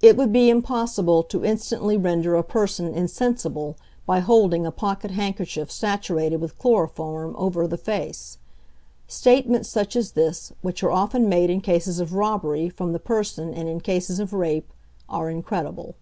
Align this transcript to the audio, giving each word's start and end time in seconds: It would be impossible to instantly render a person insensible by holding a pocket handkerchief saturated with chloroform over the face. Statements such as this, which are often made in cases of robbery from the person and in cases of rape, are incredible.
It 0.00 0.16
would 0.16 0.32
be 0.32 0.48
impossible 0.48 1.24
to 1.24 1.44
instantly 1.44 1.96
render 1.96 2.36
a 2.36 2.44
person 2.44 2.94
insensible 2.94 3.76
by 4.06 4.20
holding 4.20 4.64
a 4.64 4.70
pocket 4.70 5.10
handkerchief 5.10 5.72
saturated 5.72 6.36
with 6.36 6.56
chloroform 6.56 7.34
over 7.36 7.66
the 7.66 7.76
face. 7.76 8.38
Statements 9.08 9.68
such 9.68 9.96
as 9.96 10.12
this, 10.12 10.52
which 10.62 10.84
are 10.84 10.92
often 10.92 11.28
made 11.28 11.50
in 11.50 11.60
cases 11.60 11.98
of 11.98 12.14
robbery 12.14 12.68
from 12.68 12.92
the 12.92 13.00
person 13.00 13.52
and 13.52 13.68
in 13.68 13.80
cases 13.80 14.20
of 14.20 14.32
rape, 14.32 14.72
are 15.08 15.28
incredible. 15.28 15.96